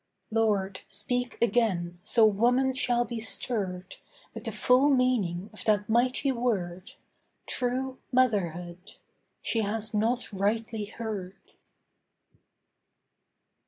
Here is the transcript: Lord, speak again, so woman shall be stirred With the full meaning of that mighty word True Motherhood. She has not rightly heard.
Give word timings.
Lord, 0.31 0.81
speak 0.87 1.37
again, 1.43 1.99
so 2.03 2.25
woman 2.25 2.73
shall 2.73 3.05
be 3.05 3.19
stirred 3.19 3.97
With 4.33 4.45
the 4.45 4.51
full 4.51 4.89
meaning 4.89 5.51
of 5.53 5.63
that 5.65 5.87
mighty 5.87 6.31
word 6.31 6.93
True 7.45 7.99
Motherhood. 8.11 8.93
She 9.43 9.61
has 9.61 9.93
not 9.93 10.33
rightly 10.33 10.85
heard. 10.85 11.37